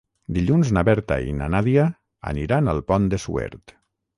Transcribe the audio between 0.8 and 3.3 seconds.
Berta i na Nàdia aniran al Pont de